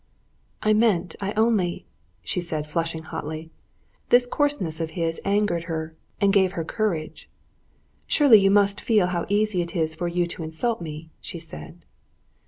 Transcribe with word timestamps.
"I 0.63 0.73
meant, 0.73 1.15
I 1.21 1.31
only...." 1.33 1.85
she 2.23 2.41
said, 2.41 2.65
flushing 2.67 3.03
hotly. 3.03 3.51
This 4.09 4.25
coarseness 4.25 4.79
of 4.81 4.97
his 4.97 5.21
angered 5.23 5.65
her, 5.65 5.93
and 6.19 6.33
gave 6.33 6.53
her 6.53 6.63
courage. 6.63 7.29
"Surely 8.07 8.39
you 8.39 8.49
must 8.49 8.81
feel 8.81 9.05
how 9.05 9.27
easy 9.29 9.61
it 9.61 9.75
is 9.75 9.93
for 9.93 10.07
you 10.07 10.25
to 10.25 10.41
insult 10.41 10.81
me?" 10.81 11.11
she 11.21 11.37
said. 11.37 11.85